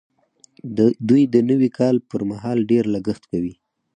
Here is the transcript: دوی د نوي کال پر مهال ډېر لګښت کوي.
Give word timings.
دوی 1.07 1.23
د 1.33 1.35
نوي 1.49 1.69
کال 1.77 1.95
پر 2.09 2.21
مهال 2.31 2.57
ډېر 2.71 2.83
لګښت 2.95 3.23
کوي. 3.31 3.53